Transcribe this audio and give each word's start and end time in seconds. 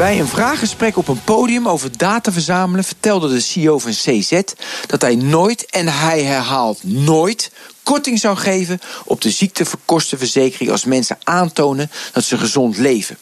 Bij 0.00 0.20
een 0.20 0.28
vraaggesprek 0.28 0.96
op 0.96 1.08
een 1.08 1.24
podium 1.24 1.68
over 1.68 1.96
data 1.96 2.32
verzamelen 2.32 2.84
vertelde 2.84 3.28
de 3.28 3.40
CEO 3.40 3.78
van 3.78 3.90
CZ 3.90 4.40
dat 4.86 5.00
hij 5.00 5.14
nooit, 5.14 5.66
en 5.70 5.88
hij 5.88 6.22
herhaalt 6.22 6.84
nooit, 6.84 7.50
korting 7.82 8.18
zou 8.18 8.36
geven 8.36 8.80
op 9.04 9.20
de 9.20 9.30
ziektekostenverzekering 9.30 10.70
als 10.70 10.84
mensen 10.84 11.18
aantonen 11.24 11.90
dat 12.12 12.24
ze 12.24 12.38
gezond 12.38 12.76
leven. 12.76 13.18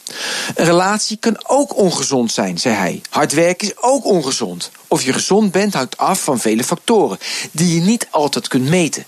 Een 0.55 0.65
relatie 0.65 1.17
kan 1.17 1.43
ook 1.47 1.77
ongezond 1.77 2.31
zijn, 2.31 2.57
zei 2.57 2.75
hij. 2.75 3.01
Hard 3.09 3.33
werken 3.33 3.67
is 3.67 3.77
ook 3.81 4.05
ongezond. 4.05 4.71
Of 4.87 5.01
je 5.01 5.13
gezond 5.13 5.51
bent 5.51 5.73
hangt 5.73 5.97
af 5.97 6.23
van 6.23 6.39
vele 6.39 6.63
factoren 6.63 7.17
die 7.51 7.75
je 7.75 7.81
niet 7.81 8.07
altijd 8.09 8.47
kunt 8.47 8.69
meten. 8.69 9.05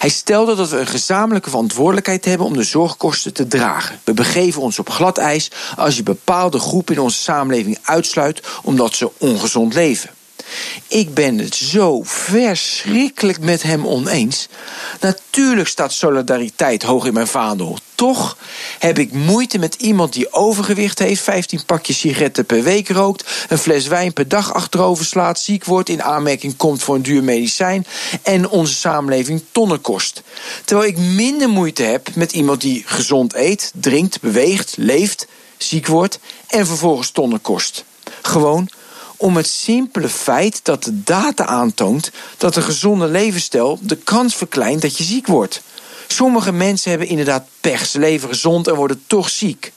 Hij 0.00 0.10
stelde 0.10 0.54
dat 0.54 0.70
we 0.70 0.78
een 0.78 0.86
gezamenlijke 0.86 1.50
verantwoordelijkheid 1.50 2.24
hebben 2.24 2.46
om 2.46 2.52
de 2.52 2.62
zorgkosten 2.62 3.32
te 3.32 3.46
dragen. 3.46 4.00
We 4.04 4.14
begeven 4.14 4.62
ons 4.62 4.78
op 4.78 4.90
glad 4.90 5.18
ijs 5.18 5.50
als 5.76 5.96
je 5.96 6.02
bepaalde 6.02 6.58
groepen 6.58 6.94
in 6.94 7.00
onze 7.00 7.18
samenleving 7.18 7.78
uitsluit 7.82 8.42
omdat 8.62 8.94
ze 8.94 9.10
ongezond 9.18 9.74
leven. 9.74 10.10
Ik 10.88 11.14
ben 11.14 11.38
het 11.38 11.54
zo 11.54 12.02
verschrikkelijk 12.04 13.40
met 13.40 13.62
hem 13.62 13.86
oneens. 13.86 14.48
Natuurlijk 15.00 15.68
staat 15.68 15.92
solidariteit 15.92 16.82
hoog 16.82 17.06
in 17.06 17.12
mijn 17.12 17.26
vaandel. 17.26 17.78
Toch 17.94 18.36
heb 18.78 18.98
ik 18.98 19.12
moeite 19.12 19.58
met 19.58 19.74
iemand 19.74 20.12
die 20.12 20.32
overgewicht 20.32 20.98
heeft, 20.98 21.22
15 21.22 21.64
pakjes 21.64 21.98
sigaretten 21.98 22.46
per 22.46 22.62
week 22.62 22.88
rookt, 22.88 23.46
een 23.48 23.58
fles 23.58 23.86
wijn 23.86 24.12
per 24.12 24.28
dag 24.28 24.54
achterover 24.54 25.04
slaat, 25.04 25.40
ziek 25.40 25.64
wordt, 25.64 25.88
in 25.88 26.02
aanmerking 26.02 26.56
komt 26.56 26.82
voor 26.82 26.94
een 26.94 27.02
duur 27.02 27.24
medicijn 27.24 27.86
en 28.22 28.48
onze 28.48 28.74
samenleving 28.74 29.42
tonnen 29.52 29.80
kost. 29.80 30.22
Terwijl 30.64 30.88
ik 30.88 30.98
minder 30.98 31.48
moeite 31.48 31.82
heb 31.82 32.14
met 32.14 32.32
iemand 32.32 32.60
die 32.60 32.82
gezond 32.86 33.34
eet, 33.34 33.72
drinkt, 33.74 34.20
beweegt, 34.20 34.74
leeft, 34.76 35.26
ziek 35.56 35.86
wordt 35.86 36.18
en 36.46 36.66
vervolgens 36.66 37.10
tonnen 37.10 37.40
kost. 37.40 37.84
Gewoon 38.22 38.68
om 39.20 39.36
het 39.36 39.48
simpele 39.48 40.08
feit 40.08 40.60
dat 40.62 40.84
de 40.84 41.02
data 41.02 41.46
aantoont 41.46 42.10
dat 42.36 42.56
een 42.56 42.62
gezonde 42.62 43.06
levensstijl 43.06 43.78
de 43.82 43.96
kans 43.96 44.34
verkleint 44.34 44.82
dat 44.82 44.96
je 44.98 45.04
ziek 45.04 45.26
wordt. 45.26 45.62
Sommige 46.06 46.52
mensen 46.52 46.90
hebben 46.90 47.08
inderdaad 47.08 47.46
pech, 47.60 47.86
ze 47.86 47.98
leven 47.98 48.28
gezond 48.28 48.68
en 48.68 48.74
worden 48.74 49.02
toch 49.06 49.30
ziek. 49.30 49.72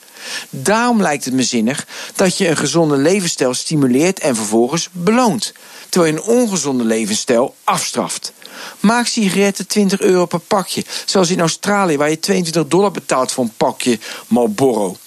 Daarom 0.49 1.01
lijkt 1.01 1.25
het 1.25 1.33
me 1.33 1.43
zinnig 1.43 1.87
dat 2.15 2.37
je 2.37 2.47
een 2.47 2.57
gezonde 2.57 2.97
levensstijl 2.97 3.53
stimuleert 3.53 4.19
en 4.19 4.35
vervolgens 4.35 4.89
beloont, 4.91 5.53
terwijl 5.89 6.13
je 6.13 6.19
een 6.19 6.27
ongezonde 6.27 6.83
levensstijl 6.83 7.55
afstraft. 7.63 8.33
Maak 8.79 9.07
sigaretten 9.07 9.67
20 9.67 9.99
euro 9.99 10.25
per 10.25 10.39
pakje, 10.39 10.83
zoals 11.05 11.29
in 11.29 11.39
Australië 11.39 11.97
waar 11.97 12.09
je 12.09 12.19
22 12.19 12.67
dollar 12.67 12.91
betaalt 12.91 13.31
voor 13.31 13.43
een 13.43 13.53
pakje 13.57 13.99
Marlboro. 14.27 14.97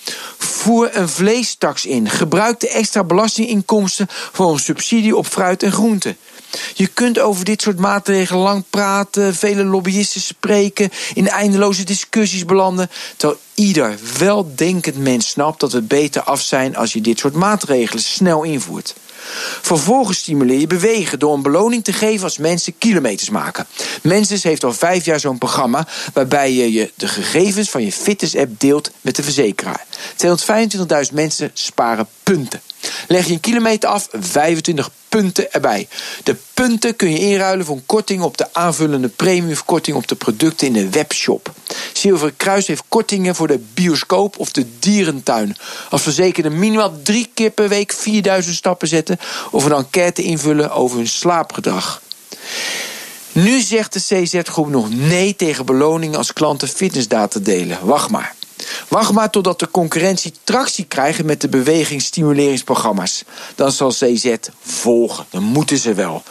Voer 0.67 0.97
een 0.97 1.09
vleestaks 1.09 1.87
in. 1.87 2.11
Gebruik 2.11 2.61
de 2.61 2.69
extra 2.69 3.05
belastinginkomsten 3.05 4.07
voor 4.11 4.53
een 4.53 4.59
subsidie 4.59 5.17
op 5.17 5.27
fruit 5.27 5.63
en 5.63 5.73
groenten. 5.73 6.17
Je 6.75 6.87
kunt 6.87 7.19
over 7.19 7.45
dit 7.45 7.63
soort 7.63 7.79
maatregelen 7.79 8.43
lang 8.43 8.65
praten, 8.71 9.35
vele 9.35 9.65
lobbyisten 9.65 10.21
spreken, 10.21 10.91
in 11.15 11.29
eindeloze 11.29 11.85
discussies 11.85 12.45
belanden, 12.45 12.91
terwijl 13.17 13.41
ieder 13.55 13.99
weldenkend 14.19 14.97
mens 14.97 15.29
snapt 15.29 15.61
dat 15.61 15.73
we 15.73 15.83
beter 15.83 16.23
af 16.23 16.41
zijn 16.41 16.77
als 16.77 16.93
je 16.93 17.01
dit 17.01 17.19
soort 17.19 17.35
maatregelen 17.35 18.03
snel 18.03 18.43
invoert. 18.43 18.95
Vervolgens 19.63 20.19
stimuleer 20.19 20.61
je 20.61 20.67
bewegen 20.67 21.19
door 21.19 21.35
een 21.35 21.43
beloning 21.43 21.85
te 21.85 21.93
geven 21.93 22.25
als 22.25 22.39
mensen 22.39 22.79
kilometers 22.79 23.31
maken. 23.31 23.67
Menses 24.03 24.43
heeft 24.43 24.65
al 24.65 24.73
vijf 24.73 25.05
jaar 25.05 25.21
zo'n 25.21 25.39
programma 25.39 25.87
waarbij 26.13 26.53
je, 26.53 26.73
je 26.73 26.91
de 26.95 27.09
gegevens 27.09 27.71
van 27.71 27.85
je 27.85 27.93
fitness-app 27.93 28.61
deelt 28.61 28.91
met 29.01 29.17
de 29.17 29.23
verzekeraar. 29.23 29.85
225.000 31.09 31.13
mensen 31.13 31.51
sparen 31.53 32.09
punten. 32.23 32.61
Leg 33.09 33.27
je 33.27 33.33
een 33.33 33.41
kilometer 33.41 33.89
af, 33.89 34.09
25 34.13 34.91
punten 35.09 35.53
erbij. 35.53 35.89
De 36.25 36.37
punten 36.55 36.97
kun 36.97 37.11
je 37.11 37.19
inruilen 37.19 37.67
voor 37.67 37.77
een 37.77 37.87
korting 37.87 38.23
op 38.23 38.37
de 38.37 38.49
aanvullende 38.53 39.09
premiumkorting 39.09 39.97
op 39.97 40.09
de 40.09 40.15
producten 40.15 40.67
in 40.67 40.73
de 40.73 40.91
webshop. 40.91 41.55
Zilveren 41.93 42.37
Kruis 42.37 42.67
heeft 42.67 42.83
kortingen 42.89 43.35
voor 43.35 43.47
de 43.47 43.61
bioscoop 43.75 44.39
of 44.39 44.51
de 44.53 44.67
dierentuin. 44.79 45.57
Als 45.91 46.03
verzekerde 46.03 46.51
minimaal 46.51 46.93
drie 47.03 47.31
keer 47.35 47.51
per 47.51 47.69
week 47.69 47.93
4000 47.93 48.57
stappen 48.57 48.89
zetten 48.89 49.19
of 49.51 49.65
een 49.65 49.73
enquête 49.73 50.23
invullen 50.23 50.73
over 50.73 50.97
hun 50.97 51.09
slaapgedrag. 51.09 52.01
Nu 53.33 53.61
zegt 53.61 53.93
de 53.93 54.01
CZ-groep 54.01 54.69
nog 54.69 54.91
nee 54.91 55.37
tegen 55.37 55.67
beloningen 55.67 56.19
als 56.19 56.33
klanten 56.33 56.69
fitnessdata 56.69 57.41
delen. 57.41 57.79
Wacht 57.83 58.11
maar. 58.11 58.35
Wacht 58.89 59.13
maar 59.13 59.31
totdat 59.31 59.59
de 59.59 59.71
concurrentie 59.71 60.33
tractie 60.45 60.85
krijgt 60.85 61.25
met 61.25 61.41
de 61.41 61.49
bewegingsstimuleringsprogramma's. 61.49 63.23
Dan 63.55 63.73
zal 63.73 63.91
CZ 63.91 64.35
volgen. 64.61 65.27
Dan 65.31 65.43
moeten 65.43 65.79
ze 65.79 65.95
wel. 65.95 66.23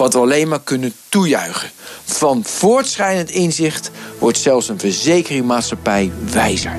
Wat 0.00 0.12
we 0.12 0.20
alleen 0.20 0.48
maar 0.48 0.62
kunnen 0.62 0.92
toejuichen. 1.08 1.70
Van 2.04 2.44
voortschrijdend 2.44 3.30
inzicht 3.30 3.90
wordt 4.18 4.38
zelfs 4.38 4.68
een 4.68 4.78
verzekeringmaatschappij 4.78 6.12
wijzer. 6.32 6.78